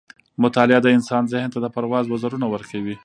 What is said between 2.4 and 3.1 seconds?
ورکوي.